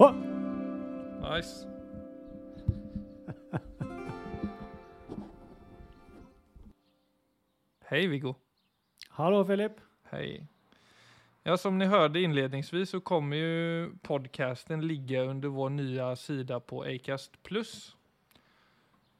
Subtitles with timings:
[0.00, 0.08] Å!
[1.20, 1.66] Nice.
[7.90, 8.34] Hej Viggo.
[9.08, 9.72] Hallå Filip.
[10.10, 10.46] Hej.
[11.42, 16.82] Ja, som ni hörde inledningsvis så kommer ju podcasten ligga under vår nya sida på
[16.82, 17.32] Acast+.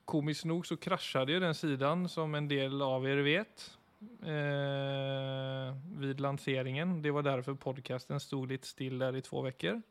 [0.04, 3.78] Komiskt nog så kraschade ju den sidan som en del av er vet
[4.22, 7.02] eh, vid lanseringen.
[7.02, 9.83] Det var därför podcasten stod lite still där i två veckor.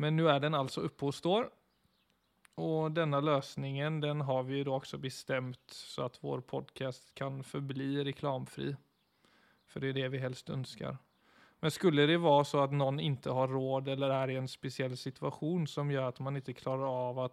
[0.00, 1.50] Men nå er den altså oppe og står.
[2.62, 8.04] Og denne løsningen den har vi da også bestemt så at vår podcast kan forbli
[8.04, 8.74] reklamfri.
[9.68, 10.98] For det er det vi helst ønsker.
[11.62, 14.96] Men skulle det være så at noen ikke har råd eller er i en speciell
[14.98, 17.28] situation som gjør at man ikke klarer av å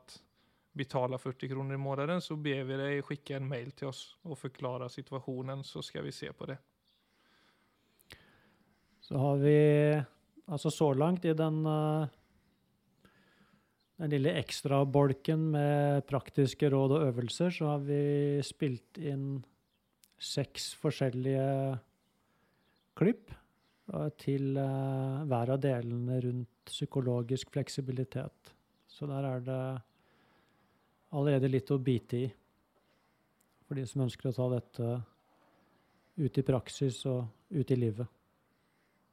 [0.77, 4.37] betale 40 kroner i måneden, så ber vi deg sende en mail til oss og
[4.37, 6.59] forklare situationen så skal vi se på det.
[9.01, 9.57] Så har vi
[10.45, 12.07] altså så langt i den, eh,
[14.00, 19.41] den lille ekstrabolken med praktiske råd og øvelser, så har vi spilt inn
[20.19, 21.47] seks forskjellige
[23.00, 23.33] klipp
[23.91, 28.53] eh, til eh, hver av delene rundt psykologisk fleksibilitet.
[28.88, 29.61] Så der er det
[31.16, 32.28] allerede litt å bite i
[33.67, 34.86] for de som ønsker å ta dette
[36.19, 38.08] ut i praksis og ut i livet.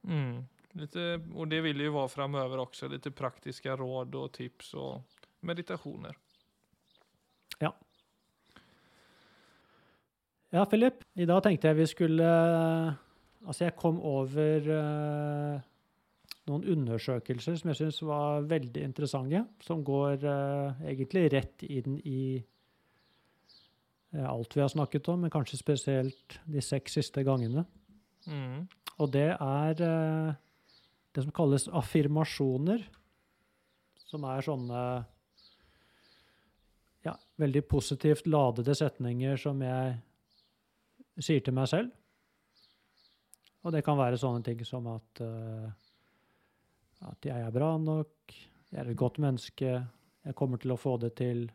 [0.07, 0.41] Mm.
[0.77, 5.01] Lite, och det vill ju vara framöver också, lite praktiska råd och tips och
[5.39, 6.17] meditationer.
[10.49, 10.93] Ja, Philip.
[11.13, 12.27] I dag tenkte jeg vi skulle
[13.47, 15.59] Altså, jeg kom over uh,
[16.49, 22.41] noen undersøkelser som jeg syns var veldig interessante, som går uh, egentlig rett inn i
[24.17, 27.63] uh, alt vi har snakket om, men kanskje spesielt de seks siste gangene.
[28.27, 28.65] Mm.
[28.97, 30.35] Og det er eh,
[31.17, 32.83] det som kalles affirmasjoner,
[34.05, 34.81] som er sånne
[37.07, 39.95] ja, veldig positivt ladede setninger som jeg
[41.17, 41.89] sier til meg selv.
[43.65, 45.65] Og det kan være sånne ting som at, uh,
[47.09, 48.37] at jeg er bra nok,
[48.69, 49.73] jeg er et godt menneske,
[50.21, 51.47] jeg kommer til å få det til,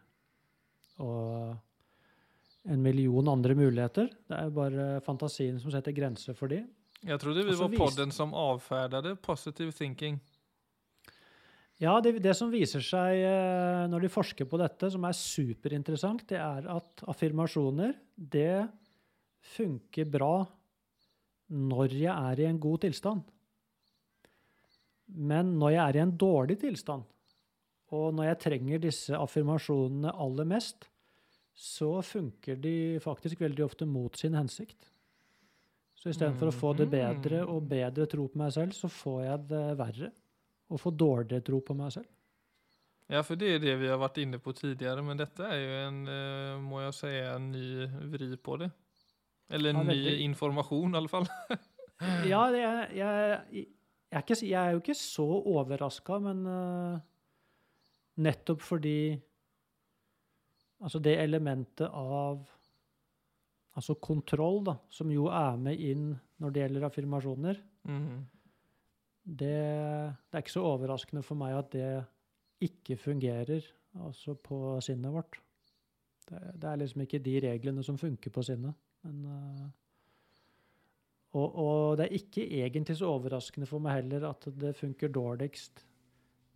[1.06, 1.54] og
[2.66, 4.10] en million andre muligheter.
[4.26, 6.64] Det er bare fantasien som setter grenser for de.
[7.04, 10.20] Jag trodde vi var podden som avfärdade positive thinking.
[11.76, 16.22] Ja, det, det som viser seg eh, når de forsker på dette, som er superinteressant,
[16.30, 18.68] det er at affirmasjoner, det
[19.56, 20.44] funker bra
[21.50, 23.26] når jeg er i en god tilstand.
[25.10, 27.02] Men når jeg er i en dårlig tilstand,
[27.92, 30.86] og når jeg trenger disse affirmasjonene aller mest,
[31.52, 34.92] så funker de faktisk veldig ofte mot sin hensikt.
[36.02, 39.42] Så istedenfor å få det bedre og bedre tro på meg selv, så får jeg
[39.52, 40.08] det verre
[40.72, 42.08] og få dårligere tro på meg selv.
[43.12, 45.76] Ja, for det er det vi har vært inne på tidligere, men dette er jo
[45.82, 48.70] en, eh, må jeg si, en ny vri på det.
[49.52, 51.28] Eller en Ja, ny informasjon, i alle fall.
[52.26, 53.66] Ja, det er, jeg, jeg,
[54.10, 56.96] er ikke, jeg er jo ikke så overraska, men uh,
[58.18, 59.20] nettopp fordi
[60.82, 62.40] Altså det elementet av
[63.78, 66.10] Altså kontroll, da, som jo er med inn
[66.42, 68.20] når det gjelder affirmasjoner, Mm.
[69.26, 72.04] det, det er ikke så overraskende for meg at det
[72.62, 73.64] ikke fungerer
[73.98, 75.40] altså på sinnet vårt.
[76.28, 78.76] Det, det er liksom ikke de reglene som funker på sinnet.
[79.02, 79.66] Men, eh,
[81.34, 85.82] og, og det er ikke egentlig så overraskende for meg heller at det funker dårligst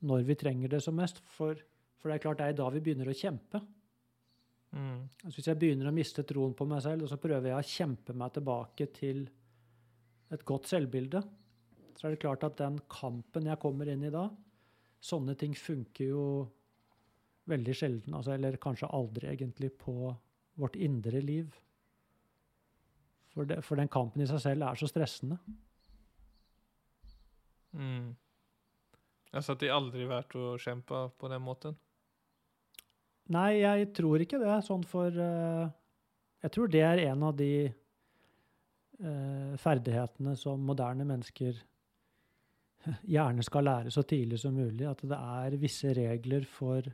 [0.07, 1.23] når vi trenger det som mest.
[1.33, 1.57] For,
[1.99, 3.63] for det er klart det er da vi begynner å kjempe.
[4.77, 5.09] Mm.
[5.25, 7.71] Altså hvis jeg begynner å miste troen på meg selv, og så prøver jeg å
[7.71, 9.25] kjempe meg tilbake til
[10.35, 11.23] et godt selvbilde,
[11.97, 14.27] så er det klart at den kampen jeg kommer inn i da,
[15.01, 16.27] sånne ting funker jo
[17.47, 20.11] veldig sjelden, altså, eller kanskje aldri egentlig, på
[20.59, 21.55] vårt indre liv.
[23.33, 25.39] For, det, for den kampen i seg selv er så stressende.
[27.77, 28.17] Mm.
[29.37, 31.77] Altså at det aldri aldrig verdt å kjempe på den måten.
[33.35, 34.53] Nei, jeg tror ikke det.
[34.67, 35.67] Sånn for uh,
[36.45, 37.51] Jeg tror det er en av de
[39.03, 41.59] uh, ferdighetene som moderne mennesker
[43.17, 44.87] gjerne skal lære så tidlig som mulig.
[44.87, 46.87] At det er visse regler for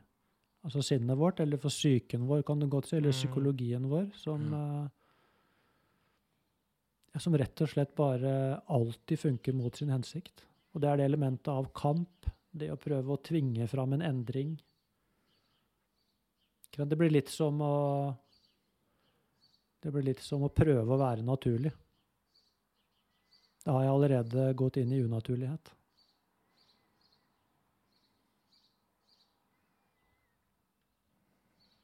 [0.63, 3.19] altså sinnet vårt, eller for psyken vår, kan du godt si, eller Mm.
[3.19, 4.89] psykologien vår, som uh,
[7.21, 10.47] Som rett og slett bare alltid funker mot sin hensikt.
[10.73, 14.55] Og det er det elementet av kamp, det å prøve å tvinge fram en endring.
[16.75, 17.73] Det blir litt som å
[19.83, 21.71] Det blir litt som å prøve å være naturlig.
[23.63, 25.73] Da har jeg allerede gått inn i unaturlighet.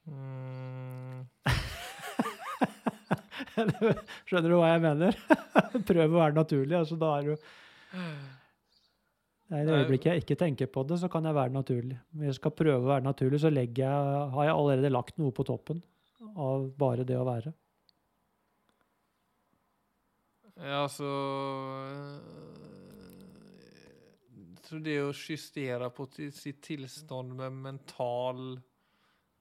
[0.07, 1.27] Mm.
[4.25, 5.11] Skjønner du hva jeg mener?
[5.91, 6.75] Prøv å være naturlig.
[6.79, 7.33] Altså, da er du
[9.49, 11.97] I det øyeblikket jeg ikke tenker på det, så kan jeg være naturlig.
[12.13, 15.45] Hvis jeg skal prøve å være naturlig, så jeg, har jeg allerede lagt noe på
[15.47, 15.81] toppen
[16.37, 17.53] av bare det å være.
[20.59, 21.07] Ja, altså
[24.67, 26.05] Så det å justere på
[26.35, 28.59] sitt tilstand med mental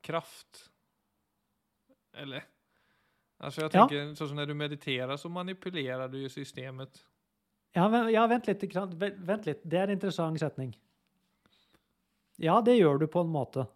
[0.05, 0.69] kraft
[2.15, 2.47] Eller?
[3.39, 3.87] Altså jeg Ja.
[3.87, 7.05] tenker, sånn som når du mediterer, så manipulerer du jo systemet.
[7.77, 8.65] Ja, men, ja vent, litt,
[9.29, 9.65] vent litt.
[9.65, 10.73] Det er en interessant setning.
[12.39, 13.67] Ja, det gjør du på en måte.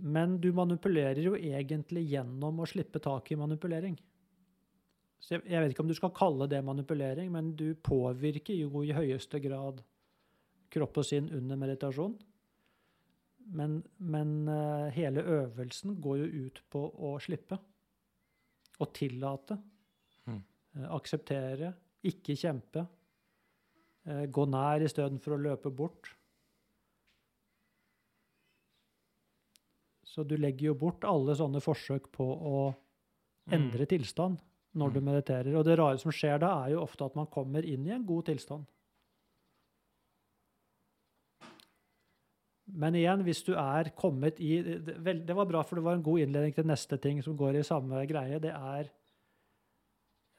[0.00, 3.98] Men du manipulerer jo egentlig gjennom å slippe tak i manipulering.
[5.20, 8.82] Så jeg, jeg vet ikke om du skal kalle det manipulering, men du påvirker jo
[8.86, 9.82] i høyeste grad
[10.72, 12.16] kropp og sinn under meditasjon.
[13.50, 17.58] Men, men uh, hele øvelsen går jo ut på å slippe.
[18.80, 19.58] Å tillate.
[20.30, 20.40] Mm.
[20.78, 21.74] Uh, akseptere.
[22.04, 22.86] Ikke kjempe.
[24.06, 26.08] eh, gå nær istedenfor å løpe bort.
[30.04, 32.74] Så du legger jo bort alle sånne forsøk på å
[33.52, 34.40] endre tilstand
[34.74, 35.04] når du Mm.
[35.04, 35.54] mediterer.
[35.58, 38.06] Og det rare som skjer da, er jo ofte at man kommer inn i en
[38.06, 38.66] god tilstand.
[42.72, 46.20] Men igjen, hvis du er kommet i det var bra, for det var en god
[46.20, 48.38] innledning til neste ting som går i samme greie.
[48.40, 48.90] Det er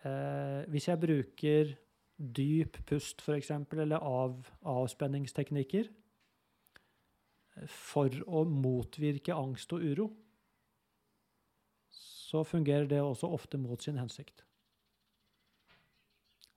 [0.06, 1.76] eh, Hvis jeg bruker
[2.18, 5.90] dyp pust, f.eks., eller av, avspenningsteknikker
[7.68, 10.08] for å motvirke angst og uro,
[11.92, 14.46] så fungerer det også ofte mot sin hensikt.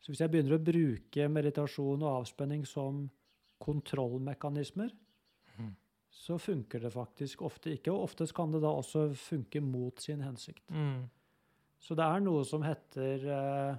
[0.05, 3.07] Så hvis jeg begynner å bruke meditasjon og avspenning som
[3.65, 4.93] kontrollmekanismer,
[5.57, 5.75] Mhm.
[6.11, 7.91] så funker det faktisk ofte ikke.
[7.93, 10.71] Og oftest kan det da også funke mot sin hensikt.
[10.71, 11.09] Mm.
[11.85, 13.75] Så det er noe som heter uh,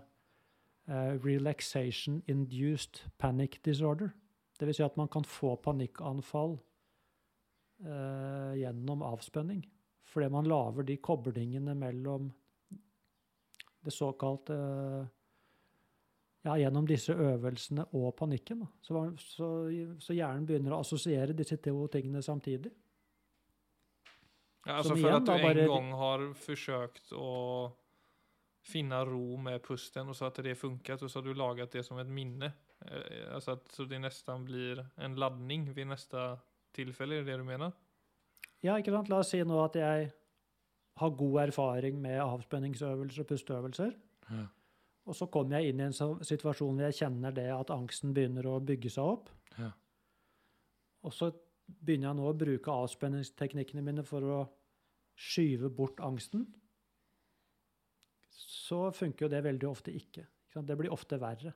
[0.92, 4.12] uh, relaxation induced panic disorder.
[4.60, 6.54] Det vil si at man kan få panikkanfall
[7.82, 9.64] uh, gjennom avspenning.
[10.06, 12.30] Fordi man lager de koblingene mellom
[13.86, 14.56] det såkalte
[16.46, 18.60] Ja, gjennom disse øvelsene og panikken.
[18.86, 19.48] Så, så,
[19.98, 22.70] så hjernen begynner å assosiere disse to tingene samtidig.
[24.66, 27.74] Ja, altså för at att du bare, en gang har forsøkt att
[28.66, 31.86] finna ro med pusten og så at det funket, og så har du laget det
[31.86, 32.52] som et minne.
[33.34, 36.24] Altså at, så det nesten blir en ladning ved neste
[36.76, 37.76] tilfelle, er det det du mener?
[38.66, 39.10] Ja, ikke sant?
[39.12, 40.10] La oss si nå at jeg
[41.00, 43.96] har god erfaring med avspenningsøvelser og pusteøvelser.
[44.32, 44.46] Ja.
[45.06, 45.96] Og så kommer jeg inn i en
[46.26, 49.30] situasjon hvor jeg kjenner det at angsten begynner å bygge seg opp.
[49.60, 49.70] Ja.
[51.06, 51.30] Og så
[51.66, 54.40] begynner jeg nå å bruke avspenningsteknikkene mine for å
[55.16, 56.48] skyve bort angsten.
[58.36, 60.26] Så funker jo det veldig ofte ikke.
[60.56, 61.52] Det blir ofte verre.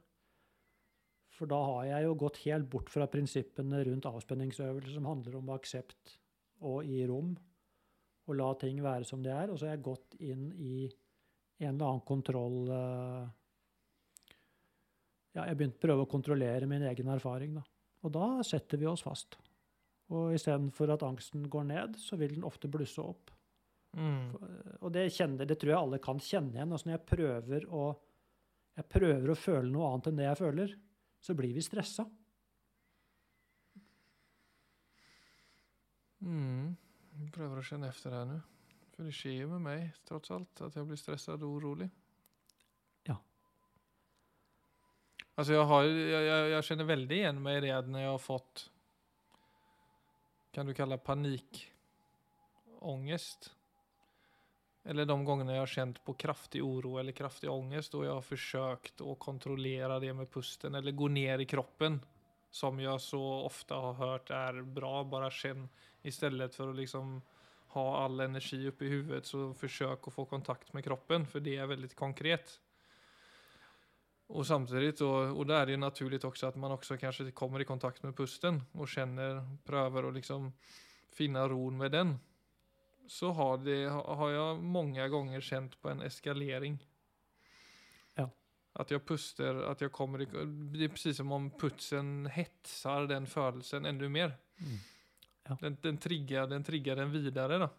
[1.36, 5.52] For da har jeg jo gått helt bort fra prinsippene rundt avspenningsøvelser som handler om
[5.56, 6.18] aksept
[6.68, 7.32] og i rom,
[8.28, 9.48] og la ting være som de er.
[9.48, 10.90] Og så har jeg gått inn i
[11.64, 13.30] en eller annen kontroll eh,
[15.38, 17.64] Ja, jeg begynte å prøve å kontrollere min egen erfaring, da.
[18.04, 19.38] Og da setter vi oss fast.
[20.16, 23.32] Og istedenfor at angsten går ned, så vil den ofte blusse opp.
[23.98, 24.36] Mm.
[24.84, 26.76] Og det, kjenner, det tror jeg alle kan kjenne igjen.
[26.76, 27.88] Altså når jeg prøver å,
[28.78, 30.76] jeg prøver å føle noe annet enn det jeg føler,
[31.20, 32.06] så blir vi stressa.
[36.20, 36.76] Mm.
[37.20, 38.40] Jeg prøver å kjenne efter her nå.
[38.96, 41.90] For det skjer med meg trots alt at jeg blir stresset og orolig.
[43.08, 43.18] Ja.
[45.36, 48.24] Altså, jeg, har, jeg, jeg, jeg kjenner veldig igjen meg i det når jeg har
[48.24, 48.56] fått
[50.52, 53.56] kan du kalle panikångest.
[54.90, 58.22] Eller de gångerna jag har känt på kraftig oro eller kraftig ångest och jag har
[58.22, 62.02] försökt att kontrollera det med pusten eller gå ner i kroppen.
[62.52, 65.70] Som jag så ofta har hört är bra, bara känn
[66.02, 67.22] istället för att liksom
[67.68, 71.58] ha all energi uppe i huvudet så försök att få kontakt med kroppen för det
[71.58, 72.60] är väldigt konkret.
[74.28, 77.66] Och samtidigt og och där är det naturligt också att man också kanske kommer i
[77.66, 80.54] kontakt med pusten och känner, prövar och liksom
[81.12, 82.20] finna ron med den.
[83.10, 86.88] Så har, det, har jag många gånger känt på en eskalering.
[88.16, 88.30] Ja.
[88.74, 90.18] Att jag puster, att jag kommer
[90.78, 94.38] det är precis som om putsen hetsar den födelsen ännu mer.
[95.60, 97.70] Den, den, triggar, den triggar den vidare då.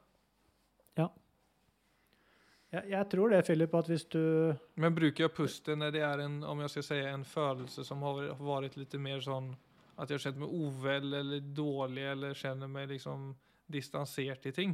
[2.70, 6.22] Jeg, jeg tror det, Philip, at hvis du Men bruker jeg pusten når det er
[6.22, 9.50] en, om jeg skal säga en følelse som har vært litt mer sånn
[9.96, 13.34] At jeg har kjent meg uvel eller dårlig eller kjenner meg liksom
[13.70, 14.72] distansert i ting.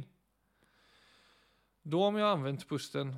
[1.89, 3.15] Då om jag använt pusten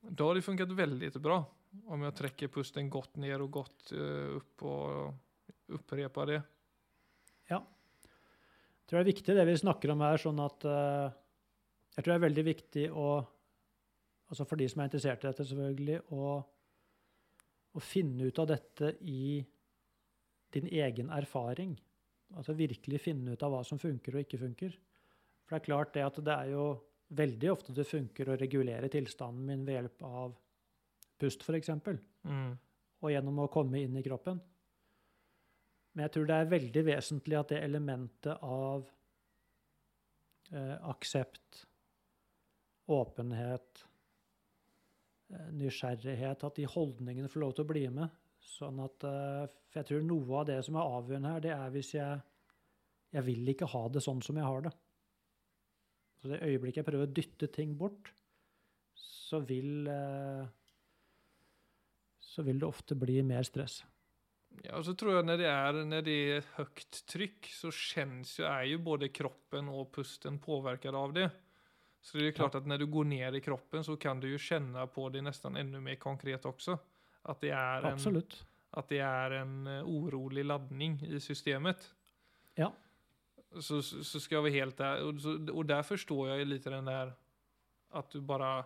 [0.00, 1.44] Da har det funket veldig bra.
[1.86, 6.38] Om jeg trekker pusten godt ned og godt uh, opp og upprepar det.
[7.50, 7.58] Ja.
[7.60, 11.10] Jeg tror det er viktig det vi snakker om her, sånn at uh,
[11.92, 13.08] Jeg tror det er veldig viktig å
[14.32, 16.32] Altså for de som er interessert i dette, selvfølgelig, å,
[17.76, 19.36] å finne ut av dette i
[20.56, 21.76] din egen erfaring.
[22.32, 24.72] Altså virkelig finne ut av hva som funker og ikke funker.
[25.44, 26.66] For det er klart det at det er jo
[27.08, 30.34] veldig ofte det funker å regulere tilstanden min ved hjelp av
[31.20, 31.70] pust, f.eks.
[32.24, 32.56] Mm.
[33.04, 34.40] og gjennom å komme inn i kroppen.
[35.94, 38.88] Men jeg tror det er veldig vesentlig at det elementet av
[40.50, 41.62] eh, aksept,
[42.90, 43.84] åpenhet,
[45.30, 48.20] eh, nysgjerrighet, at de holdningene får lov til å bli med.
[48.44, 51.76] Sånn at, eh, for jeg tror noe av det som er avgjørende her, det er
[51.76, 52.22] hvis jeg
[53.14, 54.72] jeg vil ikke ha det sånn som jeg har det.
[56.24, 58.08] Så det øyeblikket jeg prøver å dytte ting bort,
[58.96, 60.46] så vil eh,
[62.24, 63.82] så vil det ofte bli mer stress.
[64.62, 68.32] Ja, og så tror jeg når det er, når det er høyt trykk, så kjennes
[68.38, 71.28] jo, er jo både kroppen og pusten påvirket av det.
[72.00, 74.30] Så det er jo klart at når du går ned i kroppen, så kan du
[74.30, 76.78] jo kjenne på det nesten enda mer konkret også.
[77.28, 78.38] At det er en, Absolutt.
[78.80, 81.90] at det er en urolig orolig ladning i systemet.
[82.56, 82.72] Ja.
[83.60, 85.02] Så, så så ska jag vara helt där.
[85.02, 87.12] Och, så, och där förstår jag ju lite den där
[87.90, 88.64] att du bara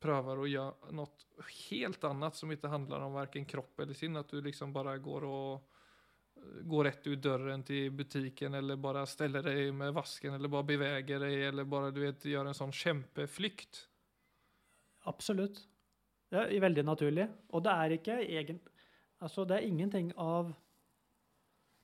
[0.00, 1.26] prövar att göra något
[1.70, 4.20] helt annat som inte handlar om varken kropp eller sinne.
[4.20, 5.54] Att du liksom bara går och
[6.36, 10.62] eh, går rätt ut dörren till butiken eller bara ställer dig med vasken eller bara
[10.62, 13.88] beväger dig eller bara du vet gör en sån kämpeflykt.
[15.00, 15.68] Absolutt.
[16.30, 17.28] Det er veldig naturlig.
[17.54, 18.60] Og det er ikke egen...
[19.22, 20.52] Altså, det er ingenting av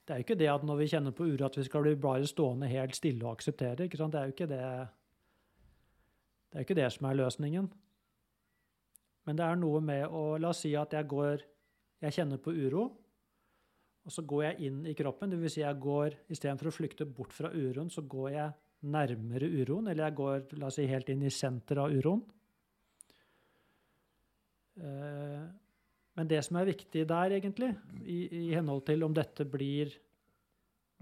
[0.03, 1.95] Det er jo ikke det at når vi kjenner på uro, at vi skal bli
[1.95, 3.85] bare stående helt stille og akseptere.
[3.85, 4.13] ikke sant?
[4.13, 4.65] Det er jo ikke det
[6.53, 7.71] Det er ikke det som er løsningen.
[9.25, 11.47] Men det er noe med å La oss si at jeg går
[12.03, 12.83] Jeg kjenner på uro,
[14.03, 15.31] og så går jeg inn i kroppen.
[15.31, 18.51] Det vil si jeg går Istedenfor å flykte bort fra uroen, så går jeg
[18.83, 22.25] nærmere uroen, eller jeg går la oss si, helt inn i senteret av uroen.
[24.83, 25.45] Eh,
[26.19, 27.71] Men det som er viktig der, egentlig,
[28.05, 29.95] i, i henhold til om dette blir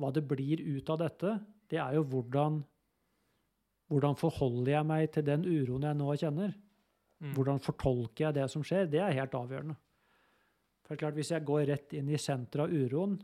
[0.01, 1.35] Hva det blir ut av dette,
[1.71, 2.63] det er jo hvordan
[3.91, 6.53] Hvordan forholder jeg meg til den uroen jeg nå kjenner?
[7.21, 7.33] Mm.
[7.35, 8.87] Hvordan fortolker jeg det som skjer?
[8.87, 9.75] Det er helt avgjørende.
[10.85, 13.17] For det er klart, Hvis jeg går rett inn i senteret av uroen,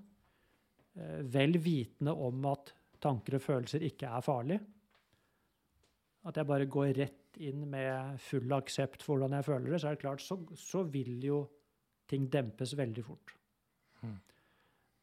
[0.99, 4.59] eh, vel vitende om at tanker og følelser ikke er farlig,
[6.27, 9.89] at jeg bare går rett inn med full aksept for hvordan jeg føler det, så
[9.89, 11.45] er det klart, så, så vil jo
[12.11, 13.35] ting dempes veldig fort.
[14.03, 14.17] Mm.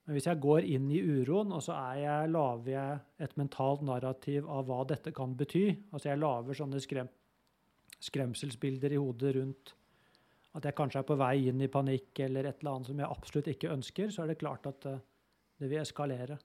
[0.06, 3.86] Men hvis jeg går inn i uroen, og så er jeg, lager jeg et mentalt
[3.88, 7.12] narrativ av hva dette kan bety, altså jeg lager sånne skrem,
[8.04, 9.76] skremselsbilder i hodet rundt
[10.54, 13.10] at jeg kanskje er på vei inn i panikk eller et eller annet som jeg
[13.10, 15.00] absolutt ikke ønsker, så er det klart at eh,
[15.62, 16.38] det vil eskalere.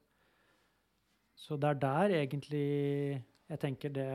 [1.39, 2.69] Så det er der egentlig
[3.49, 4.09] jeg tenker det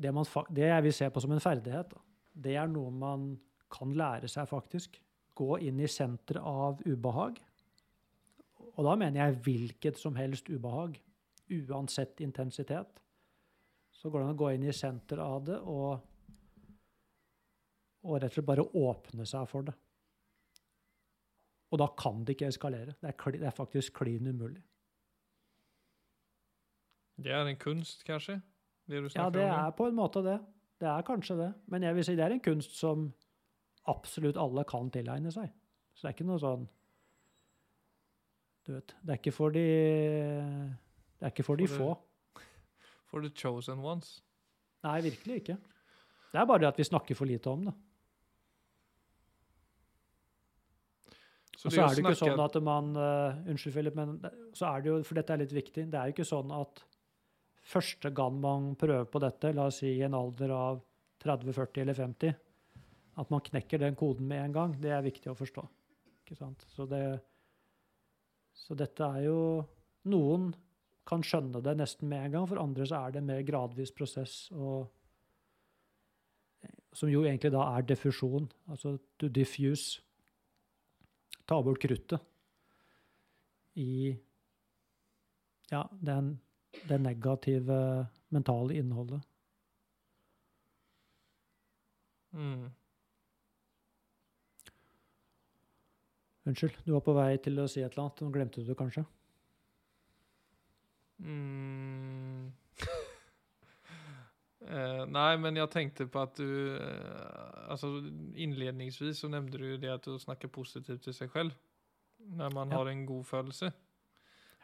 [0.00, 2.02] det, man, det jeg vil se på som en ferdighet, da.
[2.32, 3.30] det er noe man
[3.72, 4.98] kan lære seg, faktisk.
[5.38, 7.38] Gå inn i senteret av ubehag.
[8.76, 10.98] Og da mener jeg hvilket som helst ubehag,
[11.50, 13.00] uansett intensitet.
[13.90, 16.00] Så går det an å gå inn i senteret av det og,
[18.06, 19.76] og rett og slett bare åpne seg for det.
[21.70, 22.96] Og da kan det ikke eskalere.
[22.98, 24.62] Det er, det er faktisk klin umulig.
[27.20, 28.40] Det er en kunst kanskje?
[28.88, 30.38] Det du Ja, det er på en måte det.
[30.80, 31.50] Det er kanskje det.
[31.66, 33.10] Men jeg vil si det er en kunst som
[33.88, 35.50] absolutt alle kan tilegne seg.
[35.94, 36.68] Så det er ikke noe sånn
[38.66, 39.64] Du vet, det er ikke for de
[41.18, 42.42] Det er ikke for de For det- få.
[43.10, 44.20] For the chosen ones.
[44.84, 45.56] Nei, virkelig ikke.
[46.30, 47.72] Det er bare det at vi snakker for lite om det.
[51.58, 54.14] Så Og så er det ikke sånn at man uh, Unnskyld, Philip, men
[54.56, 56.80] så er det jo, for dette er litt viktig, det er jo ikke sånn at
[57.68, 60.80] første gang man prøver på dette, la oss si i en alder av
[61.20, 62.38] 30, 40 eller 50,
[63.20, 65.66] at man knekker den koden med en gang, det er viktig å forstå.
[66.30, 67.02] Så, det,
[68.54, 69.40] så dette er jo
[70.10, 70.52] Noen
[71.04, 73.90] kan skjønne det nesten med en gang, for andre så er det en mer gradvis
[73.92, 74.86] prosess, og,
[76.96, 80.00] som jo egentlig da er diffusjon, altså to diffuse
[81.50, 82.22] ta bort kruttet
[83.80, 84.14] i
[85.70, 86.36] ja, den,
[86.86, 87.80] det negative
[88.30, 89.20] mentale innholdet.
[92.30, 92.70] Mm.
[96.50, 98.22] Unnskyld, du var på vei til å si et eller annet.
[98.26, 99.06] Nå glemte du det kanskje?
[101.22, 102.50] Mm.
[104.60, 107.86] Eh, nej, men jeg tenkte på at du, eh, innledningsvis
[108.44, 111.54] inledningsvis så nevnte du det at du snakker positivt til seg selv
[112.36, 112.76] når man Ja.
[112.76, 113.72] har en god følelse.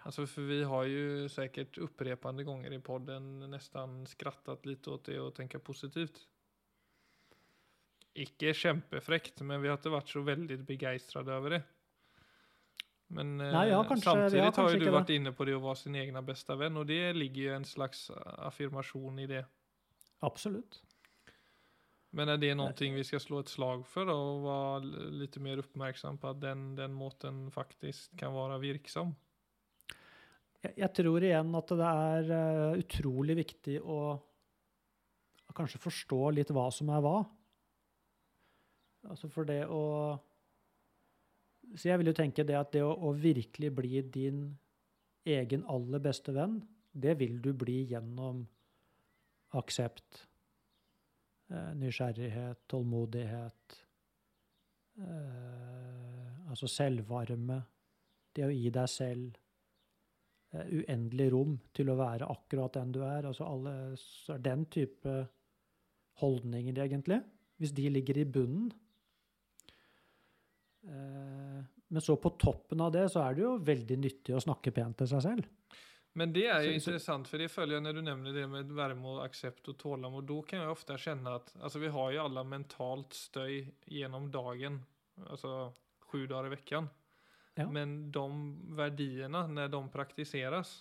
[0.04, 5.16] Alltså for vi har jo sikkert opprepende ganger i podden nesten skrattet litt åt det
[5.18, 6.20] å tenke positivt.
[8.14, 11.62] Ikke kjempefrekt, men vi har ikke vært så veldig begeistret over det.
[13.08, 15.62] Men eh, Nej, jag har kanske- vi har ju du vært inne på det å
[15.62, 19.44] være sin egen bästa venn, og det ligger ju en slags affirmasjon i det.
[20.20, 20.82] Absolutt.
[22.16, 26.18] Men er det noe vi skal slå et slag for, då være litt mer oppmerksom
[26.18, 29.14] på at den, den måten faktisk kan være virksom?
[30.62, 33.98] Jeg, jeg tror igjen at det er uh, utrolig viktig å
[35.56, 37.18] kanskje forstå litt hva som er hva.
[39.06, 40.16] Altså for det å
[41.74, 44.46] Så jeg vil jo tenke det at det å, å virkelig bli din
[45.26, 46.60] egen aller beste venn,
[46.96, 48.44] det vil du bli gjennom
[49.58, 50.22] aksept,
[51.50, 53.80] eh, nysgjerrighet, tålmodighet,
[55.00, 57.60] eh, altså selvvarme,
[58.36, 59.36] det å gi deg selv
[60.52, 63.28] eh, uendelig rom til å være akkurat den du er.
[63.28, 63.96] Altså alle,
[64.44, 65.16] den type
[66.22, 67.20] holdninger, egentlig,
[67.60, 68.72] hvis de ligger i bunnen.
[70.86, 74.72] Eh, Men så på toppen av det så er det jo veldig nyttig å snakke
[74.74, 75.46] pent til seg selv.
[76.16, 79.10] Men det er jo interessant, for det følger jeg når du nevner det med varme
[79.12, 80.24] og aksept og tålamod.
[80.24, 84.80] Da kan jeg ofte kjenne at altså, vi har jo alle mentalt støy gjennom dagen,
[85.26, 85.74] altså
[86.08, 86.88] sju dager i veckan.
[87.56, 87.66] Ja.
[87.72, 88.24] Men de
[88.76, 90.72] verdiene, når de praktiseres,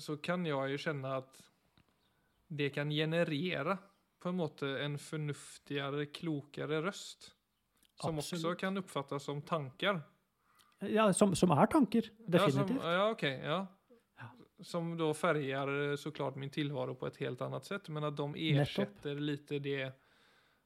[0.00, 1.42] så kan jeg jo kjenne at
[2.52, 3.76] det kan generere
[4.22, 7.32] på en måte en fornuftigere, klokere röst.
[8.00, 8.44] Som Absolutt.
[8.44, 10.00] også kan oppfattes som tanker?
[10.90, 12.08] Ja, som, som er tanker.
[12.26, 12.78] Definitivt.
[12.78, 13.22] Ja, som, ja ok.
[13.22, 13.58] ja.
[14.22, 14.30] Ja.
[14.66, 18.48] Som da farger så klart min tilværelse på et helt annet sett, Men at de
[18.54, 19.92] ersetter litt det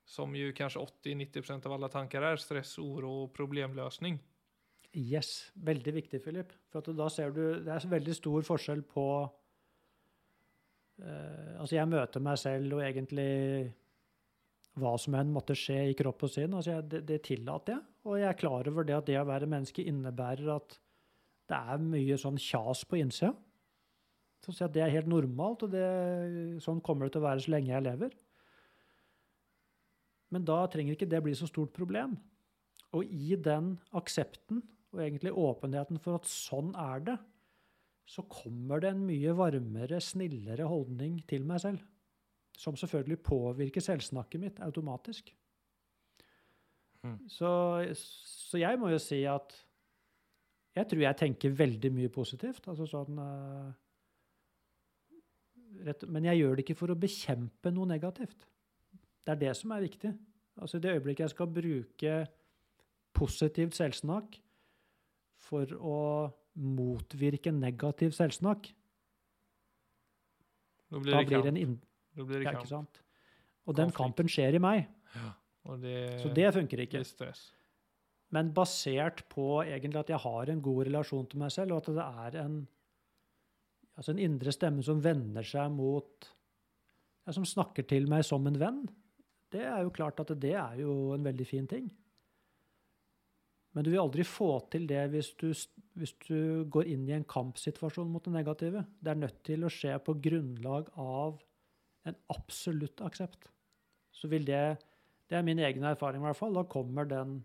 [0.07, 2.39] som jo kanskje 80-90% av alle tanker er.
[2.39, 4.21] Stress, oro og problemløsning.
[4.97, 6.53] Yes, veldig viktig, Philip.
[6.73, 9.07] For da ser du Det er veldig stor forskjell på
[11.03, 13.75] eh, Altså, jeg møter meg selv og egentlig
[14.77, 16.55] hva som enn måtte skje i kropp og sinn.
[16.57, 17.85] Altså, det, det tillater jeg.
[18.07, 20.77] Og jeg er klar over det at det å være menneske innebærer at
[21.47, 23.33] det er mye sånn kjas på innsida.
[24.45, 25.87] Så jeg det er helt normalt, og det,
[26.63, 28.13] sånn kommer det til å være så lenge jeg lever.
[30.35, 32.15] Men da trenger ikke det bli så stort problem.
[32.95, 34.63] Og i den aksepten
[34.95, 37.17] og egentlig åpenheten for at sånn er det,
[38.07, 41.83] så kommer det en mye varmere, snillere holdning til meg selv.
[42.57, 45.35] Som selvfølgelig påvirker selvsnakket mitt automatisk.
[47.05, 47.19] Mm.
[47.29, 47.51] Så,
[47.95, 49.55] så jeg må jo si at
[50.77, 52.67] jeg tror jeg tenker veldig mye positivt.
[52.69, 53.69] Altså sånn uh,
[55.87, 58.49] rett, Men jeg gjør det ikke for å bekjempe noe negativt.
[59.25, 60.13] Det er det som er viktig.
[60.61, 62.17] Altså I det øyeblikket jeg skal bruke
[63.17, 64.37] positivt selvsnakk
[65.47, 66.01] for å
[66.57, 68.71] motvirke negativ selvsnakk,
[70.97, 71.61] blir da blir det en
[72.17, 72.65] Då blir det Ja, kamp.
[72.65, 73.03] ikke sant?
[73.67, 74.87] Og den kampen skjer i meg,
[75.67, 77.01] Och det, så det funker det ikke.
[77.01, 77.53] är stress.
[78.31, 81.95] Men basert på egentlig at jeg har en god relasjon til meg selv, og at
[81.95, 82.57] det er en,
[83.97, 86.33] altså en indre stemme som vender seg mot
[87.27, 88.85] ja, Som snakker til meg som en venn,
[89.51, 91.89] det er jo klart at det er jo en veldig fin ting.
[93.75, 95.49] Men du vil aldri få til det hvis du,
[95.99, 98.85] hvis du går inn i en kampsituasjon mot det negative.
[99.03, 101.43] Det er nødt til å skje på grunnlag av
[102.07, 103.51] en absolutt aksept.
[104.13, 104.79] Så vil det
[105.29, 106.55] Det er min egen erfaring, i hvert fall.
[106.55, 107.45] Da kommer den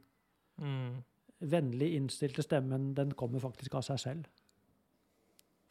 [0.62, 1.04] Mm.
[1.42, 4.26] vennlig innstilte stemmen, den kommer faktisk av seg selv.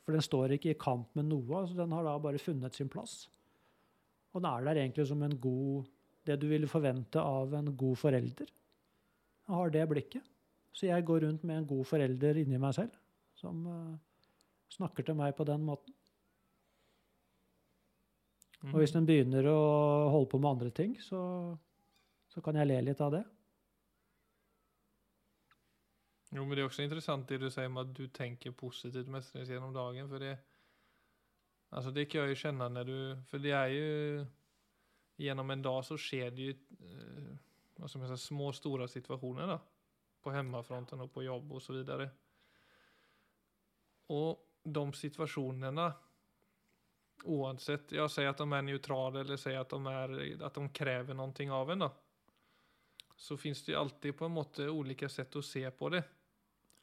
[0.03, 2.88] For den står ikke i kamp med noe, altså den har da bare funnet sin
[2.88, 3.29] plass.
[4.35, 5.87] Og den er der egentlig som en god
[6.26, 8.46] Det du ville forvente av en god forelder.
[9.48, 10.22] Jeg har det blikket.
[10.70, 12.90] Så jeg går rundt med en god forelder inni meg selv,
[13.35, 13.96] som uh,
[14.68, 15.94] snakker til meg på den måten.
[18.61, 18.75] Mm.
[18.75, 19.61] Og hvis den begynner å
[20.12, 21.20] holde på med andre ting, så,
[22.29, 23.23] så kan jeg le litt av det.
[26.31, 29.49] Jo, men det er også interessant det du sier om at du tenker positivt mestring
[29.49, 30.07] gjennom dagen.
[30.11, 30.37] For det,
[31.75, 34.29] altså det kan jeg jo kjenne når du, For det er jo
[35.20, 36.53] Gjennom en dag så skjer det jo
[37.77, 39.46] hva vad ska man små store situasjoner.
[39.46, 39.59] da,
[40.23, 42.09] På hemmafronten og på jobb og så og
[44.09, 45.92] Och de situationerna,
[47.24, 51.14] oavsett, Ja, si at de er nøytrale, eller si at de, är, att de krever
[51.14, 51.90] noe av en da.
[53.16, 56.02] Så fins det alltid på en måte ulike sett å se på det.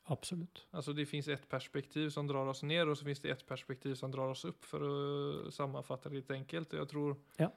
[0.09, 0.65] Absolutt.
[0.71, 3.95] Altså det fins ett perspektiv som drar oss ned, og så fins det ett perspektiv
[3.95, 6.73] som drar oss opp, for å sammenfatte det litt enkelt.
[6.77, 7.49] Jeg tror Ja.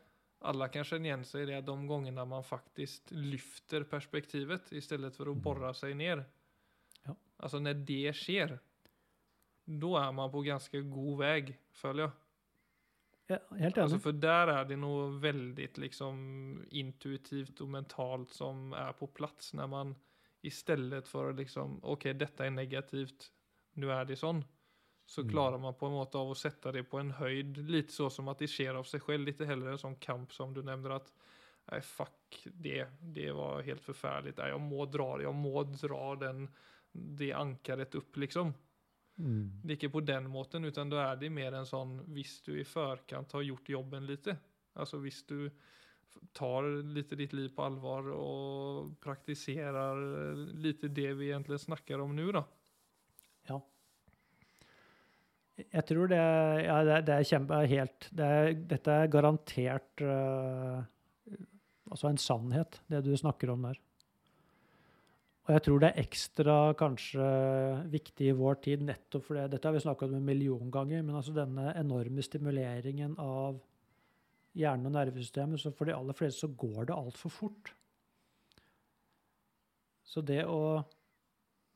[0.42, 5.16] alle kan kjenne igjen seg i det de gangene man faktisk lyfter perspektivet istället stedet
[5.16, 6.24] for å bore seg ned.
[7.06, 7.14] Ja.
[7.38, 8.58] Altså, når det sker,
[9.66, 12.12] da er man på ganske god vei, føler jag.
[13.30, 13.84] Ja, helt enig.
[13.84, 16.16] Altså, for der er det noe veldig liksom
[16.76, 19.92] intuitivt og mentalt som er på plass, når man
[20.42, 23.28] istället för liksom, OK, dette er negativt,
[23.76, 24.44] nu er det sånn,
[25.10, 28.06] Så klarer man på en måte av å sette det på en høyd, litt så
[28.10, 30.96] som at det sker av seg selv, litt heller en sånn kamp som du nevner
[31.00, 31.12] at
[31.70, 34.34] Nei, fuck det, det var helt forferdelig.
[34.38, 36.48] Jeg jag må dra det, jag må dra den,
[36.92, 38.54] det ankaret opp, liksom.
[39.20, 39.72] Mm.
[39.76, 43.37] Ikke på den måten, utan da er det mer en sånn hvis du i førkant
[43.37, 44.37] har gjort jobben lite.
[44.80, 45.50] Altså hvis du
[46.37, 50.00] tar litt ditt liv på alvor og praktiserer
[50.37, 52.44] litt lite det vi egentlig snakker om nå, da.
[53.50, 53.59] Ja.
[55.61, 56.22] Jeg tror det,
[56.64, 60.80] ja, det, det er kjempe helt det er, Dette er garantert uh,
[61.90, 63.80] altså en sannhet, det du snakker om der.
[65.50, 67.24] Og jeg tror det er ekstra kanskje
[67.90, 71.16] viktig i vår tid nettopp fordi Dette har vi snakka om en million ganger, men
[71.18, 73.58] altså denne enorme stimuleringen av
[74.54, 77.72] hjernen og nervesystemet, så for de aller fleste så går det altfor fort.
[80.06, 80.84] Så det å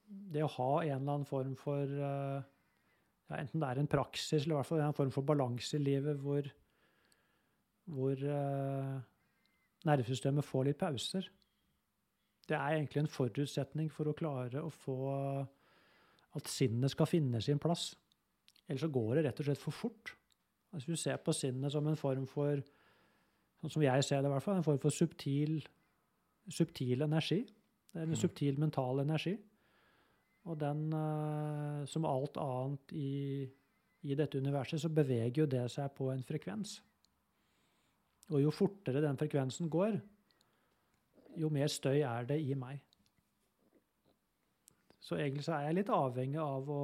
[0.06, 2.42] det å ha en eller annen form for eh,
[3.26, 5.82] ja, Enten det er en praksis eller i hvert fall en form for balanse i
[5.82, 6.46] livet hvor,
[7.90, 8.98] hvor uh,
[9.88, 11.30] nervesystemet får litt pauser.
[12.48, 14.98] Det er egentlig en forutsetning for å klare å få
[16.34, 17.92] at sinnet skal finne sin plass.
[18.68, 20.14] Ellers så går det rett og slett for fort.
[20.74, 22.58] Hvis du ser på sinnet som en form for
[23.62, 25.60] sånn som jeg ser det i hvert fall, en form for subtil,
[26.52, 27.44] subtil energi.
[27.94, 28.20] Det er en Mm.
[28.20, 29.38] subtil mental energi.
[30.46, 33.48] Og den, eh, som alt annet i,
[34.02, 36.80] i dette universet, så beveger jo det seg på en frekvens.
[38.30, 40.00] Og jo fortere den frekvensen går,
[41.40, 42.82] jo mer støy er det i meg.
[45.04, 46.82] Så egentlig så er jeg litt avhengig av å,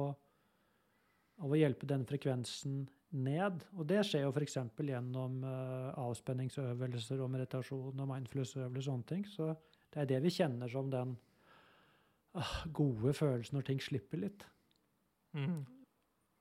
[1.41, 2.83] av å hjelpe den frekvensen
[3.17, 3.65] ned.
[3.75, 4.57] Og det skjer jo f.eks.
[4.77, 9.25] gjennom uh, avspenningsøvelser og meditasjon og mindfulness-øvelser og sånne ting.
[9.27, 9.51] Så
[9.91, 11.15] det er det vi kjenner som den
[12.37, 14.45] uh, gode følelsen når ting slipper litt.
[15.33, 15.63] Mm.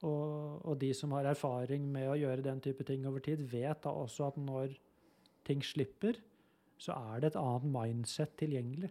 [0.04, 3.82] Og, og de som har erfaring med å gjøre den type ting over tid, vet
[3.84, 4.76] da også at når
[5.48, 6.20] ting slipper,
[6.80, 8.90] så er det et annet mindset tilgjengelig.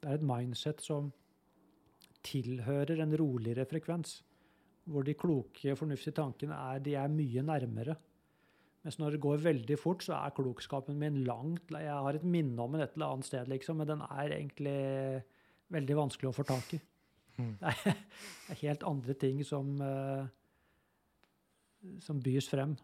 [0.00, 1.12] Det er et mindset som
[2.24, 4.18] tilhører en roligere frekvens,
[4.88, 7.96] hvor de kloke, fornuftige tankene er, de er mye nærmere.
[8.84, 12.60] Mens når det går veldig fort, så er klokskapen min langt Jeg har et minne
[12.60, 15.22] om den et eller annet sted, liksom, men den er egentlig
[15.72, 16.80] veldig vanskelig å få tak i.
[17.38, 17.54] Mm.
[17.62, 17.94] Det er
[18.52, 20.26] er helt andre ting som, eh,
[22.04, 22.76] som bys frem.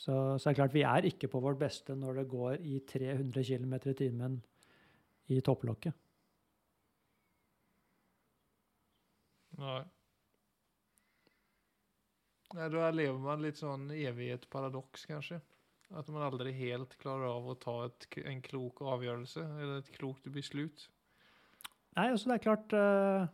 [0.00, 2.78] Så, så er det klart, vi er ikke på vårt beste når det går i
[2.88, 4.38] 300 km i timen
[5.30, 5.96] i topplokket.
[9.60, 9.80] Nei.
[12.56, 15.40] Nei, Da lever man litt sånn evighetsparadoks, kanskje.
[15.90, 20.30] At man aldri helt klarer av å ta et, en klok avgjørelse eller et klokt
[20.32, 20.86] beslut.
[21.98, 23.26] Nei, altså det er klart uh,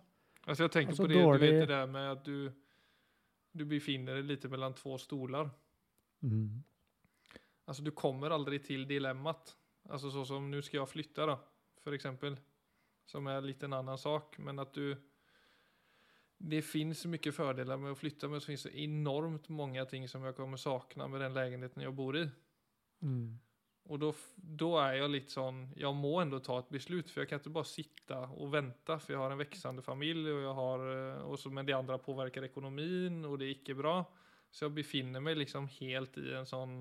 [0.47, 2.49] Altså Jeg tenker altså, på det, du vet det der med at du,
[3.53, 5.51] du befinner deg litt mellom två stolar.
[6.23, 6.63] Mm,
[7.65, 9.57] Alltså du kommer aldri til dilemmat.
[9.89, 11.39] Alltså så som nu ska jag flytta då,
[11.83, 12.37] för exempel.
[13.07, 14.97] Som er litt en annen sak, men at du...
[16.39, 20.25] Det finns mye fördelar med å flytta, men så finns det enormt mange ting som
[20.25, 22.27] jeg kommer sakna med den lägenheten jeg bor i.
[23.03, 23.39] mm,
[23.89, 27.29] Og da, f- då är jag lite sån, må ändå ta et beslut, for jeg
[27.29, 30.81] kan ikke bare sitte og vente for jeg har en växande familj och jag har,
[30.97, 34.05] eh, och så, men det andra påverkar ekonomin og det er ikke bra.
[34.57, 36.79] Så jeg befinner meg liksom helt i en sånn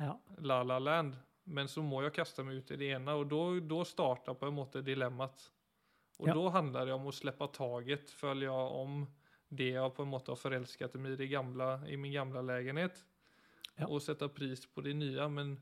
[0.00, 0.14] ja.
[0.38, 1.16] La La Land.
[1.46, 4.56] Men så må jeg kasta meg ut i det ene, og da då på en
[4.56, 5.50] måte dilemmaet.
[6.18, 6.50] Og da Ja.
[6.50, 9.06] handler det om å släppa taget, følge om
[9.50, 13.04] det jeg på en måte har forelsket meg i, gamle, i min gamla leilighet,
[13.78, 13.86] Ja.
[13.86, 15.28] og sette pris på det nya.
[15.28, 15.58] Men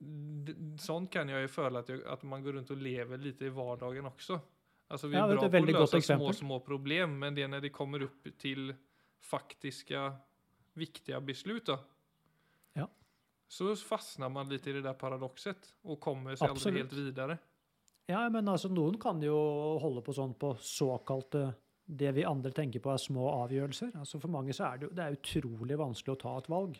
[0.00, 3.40] sånn sånt kan jeg jo føle at, jeg, at, man går rundt og lever litt
[3.42, 4.40] i hverdagen også.
[4.90, 7.48] Altså, vi Ja, är vet bra på å løse små, små problem, men det er
[7.48, 8.74] når det kommer opp till
[9.20, 10.12] faktiska,
[10.72, 11.78] viktiga beslut då.
[12.72, 12.88] Ja.
[13.48, 16.66] Så fastnar man lite i det där paradoxet och kommer sig Absolut.
[16.66, 17.38] aldrig helt vidare.
[18.06, 19.34] ja, men altså noen kan jo
[19.78, 21.52] holde på sånn på såkalte
[21.90, 23.92] det vi andre tenker på er små avgjørelser.
[23.98, 26.78] Altså For mange så er det det er utrolig vanskelig å ta et valg.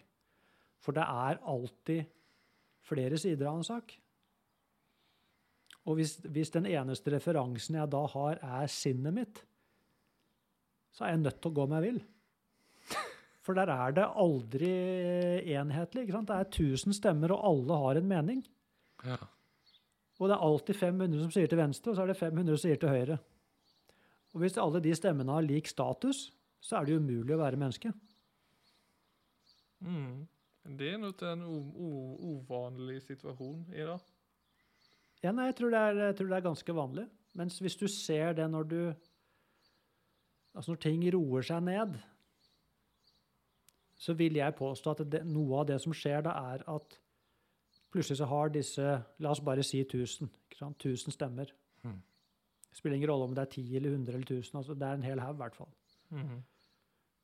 [0.81, 2.07] For det er alltid
[2.87, 3.95] flere sider av en sak.
[5.89, 9.43] Og hvis, hvis den eneste referansen jeg da har, er sinnet mitt,
[10.93, 12.01] så er jeg nødt til å gå meg vill.
[13.51, 14.69] For der er det aldri
[15.57, 16.05] enhetlig.
[16.05, 16.29] ikke sant?
[16.31, 18.45] Det er 1000 stemmer, og alle har en mening.
[19.03, 19.17] Ja.
[20.21, 22.63] Og det er alltid 500 som sier til venstre, og så er det 500 som
[22.63, 23.17] sier til høyre.
[24.31, 26.29] Og hvis alle de stemmene har lik status,
[26.63, 27.91] så er det umulig å være menneske.
[29.83, 30.29] Mm.
[30.79, 34.07] Det er nok en uvanlig situasjon i dag.
[35.25, 37.09] Ja, nei, jeg tror, det er, jeg tror det er ganske vanlig.
[37.41, 38.83] Mens hvis du ser det når du
[40.51, 41.93] Altså når ting roer seg ned,
[44.01, 46.97] så vil jeg påstå at det, noe av det som skjer da, er at
[47.93, 50.31] plutselig så har disse La oss bare si 1000.
[50.49, 50.87] ikke sant?
[50.87, 51.53] 1000 stemmer.
[51.85, 51.99] Mhm.
[52.71, 54.57] Det spiller ingen rolle om det er 10 eller 100 eller 1000.
[54.57, 55.73] altså Det er en hel haug, i hvert fall.
[56.09, 56.43] Hmm.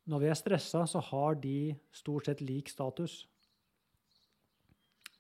[0.07, 3.27] Når vi er stressa, så har de stort sett lik status.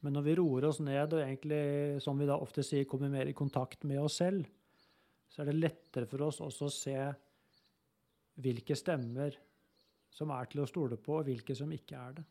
[0.02, 3.26] Men når vi roer oss ned og egentlig, som vi da ofte sier, kommer mer
[3.26, 4.46] i kontakt med oss selv,
[5.30, 6.98] så er det lettere for oss også å se
[8.42, 9.34] hvilke stemmer
[10.16, 12.26] som er til å stole på, og hvilke som ikke er det.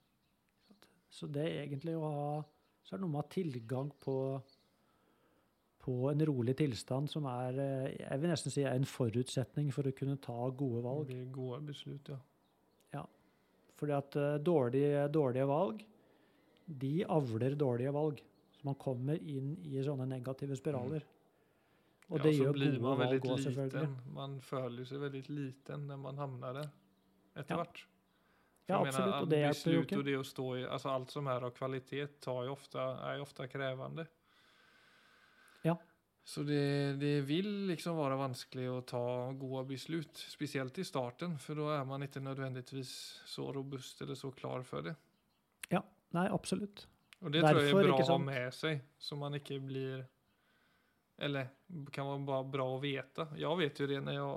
[1.13, 2.29] Så det er egentlig å ha
[2.85, 4.15] Så er det noe med å ha tilgang på,
[5.81, 9.87] på en rolig tilstand som er eh, Jeg vil nesten si er en forutsetning for
[9.87, 11.07] å kunne ta gode valg.
[11.07, 12.19] Det blir gode beslut, ja.
[13.79, 15.81] Fordi at eh, dårlige, dårlige valg,
[16.65, 18.21] de avler dårlige valg.
[18.55, 21.03] Så man kommer inn i sånne negative spiraler.
[22.05, 23.81] Og ja, det så gjør gode man valg òg, selvfølgelig.
[23.81, 24.15] liten.
[24.15, 26.73] Man føler seg veldig liten når man havner der
[27.35, 27.81] etter hvert.
[28.65, 30.03] Ja, absolutt, all og det hjelper jo ikke.
[30.07, 33.25] det å stå i, altså alt som er av kvalitet tar jo ofte, er jo
[33.27, 34.07] ofte krevende.
[35.65, 35.75] Ja.
[36.25, 39.03] Så det, det vil liksom være vanskelig å ta
[39.37, 42.95] gode beslut, spesielt i starten, for da er man ikke nødvendigvis
[43.29, 44.95] så robust eller så klar for det.
[45.69, 45.83] Ja,
[46.15, 46.87] Nei, absolutt.
[47.21, 50.03] Og det Derfor, tror jeg er bra å ha med seg, så man ikke blir
[51.15, 51.47] Eller
[51.95, 53.29] kan være bare bra å vite.
[53.39, 54.31] Jeg vet jo det når jeg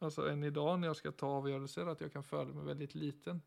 [0.00, 2.88] Altså än i dag når jeg skal ta avgjørelser, at jeg kan føle meg veldig
[2.94, 3.42] liten.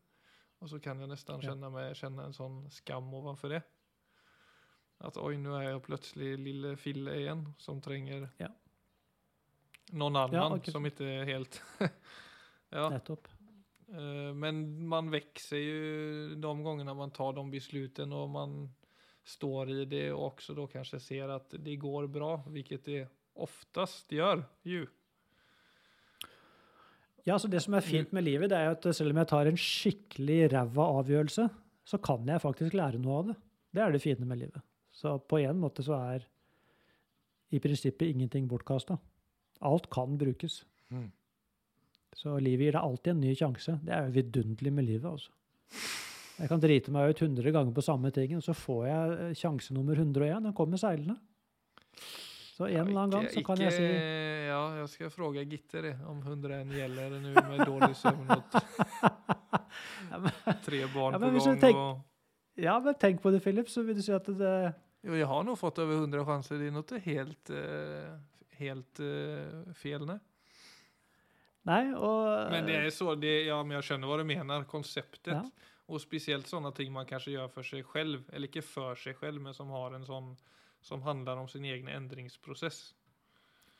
[0.60, 1.50] Og så kan jeg nesten Ja.
[1.50, 3.62] kjenne, mig, känna en sånn skam ovanför det.
[5.00, 8.48] At oi, nå er jeg plutselig lille fille igjen, som trenger Ja.
[9.92, 10.72] noen annen Ja, okay.
[10.72, 11.62] som ikke helt
[12.70, 12.88] Ja.
[12.90, 13.28] Nettopp.
[13.88, 18.74] Eh, Men man växer ju de gångerna man tar de besluten och man
[19.24, 24.12] står i det och också då kanske ser att det går bra, vilket det oftast
[24.12, 24.86] gör ju.
[27.26, 29.46] Ja, så Det som er fint med livet, det er at selv om jeg tar
[29.46, 31.48] en skikkelig ræva avgjørelse,
[31.84, 33.36] så kan jeg faktisk lære noe av det.
[33.74, 34.62] Det er det fine med livet.
[34.92, 36.26] Så på en måte så er
[37.50, 38.96] i prinsippet ingenting bortkasta.
[39.60, 40.64] Alt kan brukes.
[40.90, 41.10] Mm.
[42.16, 43.76] Så livet gir deg alltid en ny sjanse.
[43.84, 45.30] Det er jo vidunderlig med livet, altså.
[46.40, 49.74] Jeg kan drite meg ut 100 ganger på samme ting, og så får jeg sjanse
[49.76, 50.46] nummer 101.
[50.46, 51.18] Den kommer seilende.
[52.60, 53.84] Så en eller annen gang så kan jeg si
[54.50, 58.42] Ja, jeg skal spørre Gitte det, om 101 gjelder nå med dårlig søvn og
[60.66, 62.04] tre barn Ja, på men du tenk- og...
[62.60, 64.52] Ja, men tenk på det, Philip, så vil du si at det
[65.00, 68.12] jo, jeg har nå fått over 100 chanser, det er noe helt, eh,
[68.60, 70.04] helt uh, fel.
[70.04, 70.20] nei.
[71.68, 74.66] Nei, og Men det er så, det, ja, men jeg skjønner hva du mener.
[74.68, 75.32] Konseptet.
[75.32, 75.40] Ja.
[75.90, 79.42] Og spesielt sånne ting man kanskje gjør for seg selv, eller ikke for seg selv,
[79.44, 80.30] men som har en sån,
[80.80, 82.94] som handlar om sin egen endringsprosess.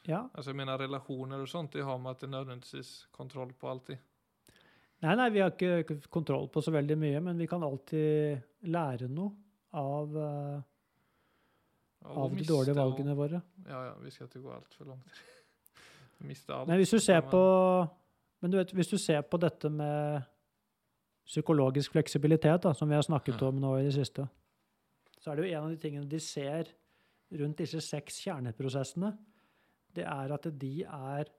[0.03, 0.29] Ja.
[0.35, 3.99] Alltså jag menar relationer och sånt, det har man ikke nödvändigtvis kontroll på alltid.
[5.01, 9.09] Nei, nei, vi har ikke kontroll på så veldig mye, men vi kan alltid lære
[9.09, 9.31] noe
[9.73, 10.61] av, uh,
[12.05, 13.41] av de dårlige valgene våre.
[13.65, 15.23] Ja, ja, vi skal ikke gå altfor langt.
[16.29, 16.69] miste alt.
[16.69, 17.41] Men hvis du ser på
[18.41, 20.23] Men du vet, hvis du ser på dette med
[21.29, 23.49] psykologisk fleksibilitet, da, som vi har snakket Ja.
[23.49, 24.29] om nå i det siste,
[25.21, 26.73] så er det jo en av de tingene de ser
[27.39, 29.13] rundt disse seks kjerneprosessene,
[29.95, 31.31] det er at de er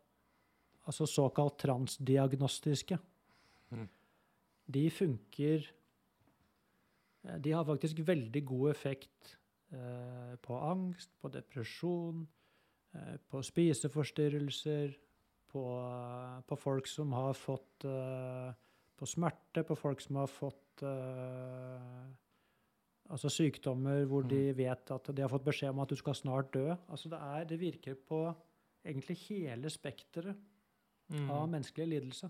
[0.87, 2.97] altså såkalt transdiagnostiske.
[3.71, 3.87] Mm.
[4.71, 5.67] De funker
[7.23, 9.37] eh, De har faktisk veldig god effekt
[9.71, 12.27] eh, på angst, på depresjon,
[12.95, 14.97] eh, på spiseforstyrrelser,
[15.51, 15.63] på,
[16.47, 18.51] på folk som har fått eh,
[19.01, 22.03] På smerte, på folk som har fått eh,
[23.11, 26.53] Altså sykdommer hvor de vet at de har fått beskjed om at du skal snart
[26.53, 26.69] dø.
[26.87, 28.23] Altså det, er, det virker på
[28.87, 30.39] egentlig hele spekteret
[31.11, 31.27] Mm.
[31.27, 32.29] av menneskelig lidelse.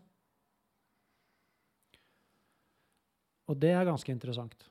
[3.52, 4.64] Og det er ganske interessant.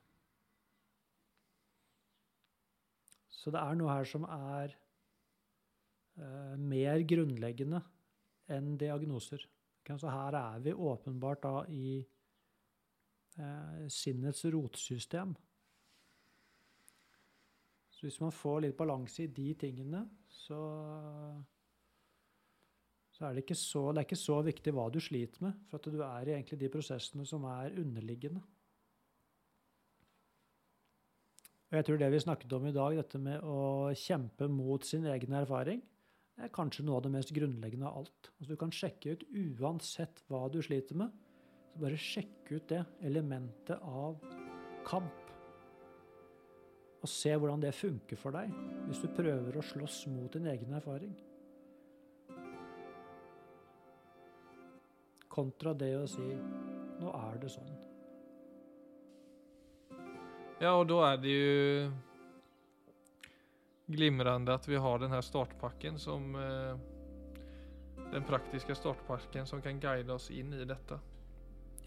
[3.31, 4.75] Så det er noe her som er
[6.19, 7.81] uh, mer grunnleggende
[8.51, 9.47] enn diagnoser.
[9.91, 12.01] Så her er vi åpenbart da i
[13.39, 15.33] uh, sinnets rotsystem.
[18.01, 20.59] Så hvis man får litt balanse i de tingene, så,
[23.13, 25.77] så er det ikke så, det er ikke så viktig hva du sliter med, for
[25.77, 28.41] at du er i egentlig de prosessene som er underliggende.
[31.69, 33.61] Og jeg tror det vi snakket om i dag, dette med å
[33.93, 35.85] kjempe mot sin egen erfaring,
[36.41, 38.33] er kanskje noe av det mest grunnleggende av alt.
[38.39, 39.29] Altså, du kan sjekke ut
[39.61, 41.13] uansett hva du sliter med,
[41.69, 44.25] så bare sjekke ut det elementet av
[44.89, 45.20] kamp.
[47.01, 48.53] Og se hvordan det funker for deg
[48.87, 51.15] hvis du prøver å slåss mot din egen erfaring.
[55.31, 56.27] Kontra det å si
[57.01, 57.77] 'nå er det sånn'.
[60.61, 61.93] Ja, og da er det jo
[63.91, 66.77] glimrende at vi har den her startpakken som eh,
[68.11, 70.99] Den praktiske startpakken som kan guide oss inn i dette.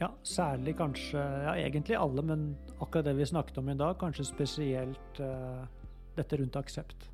[0.01, 2.45] Ja, særlig kanskje Ja, egentlig alle, men
[2.79, 5.65] akkurat det vi snakket om i dag, kanskje spesielt uh,
[6.17, 7.12] dette rundt aksept.